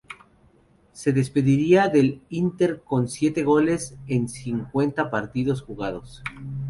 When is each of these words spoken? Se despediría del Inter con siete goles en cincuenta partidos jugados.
Se 0.93 1.13
despediría 1.13 1.87
del 1.87 2.23
Inter 2.31 2.81
con 2.83 3.07
siete 3.07 3.43
goles 3.43 3.95
en 4.07 4.29
cincuenta 4.29 5.11
partidos 5.11 5.61
jugados. 5.61 6.23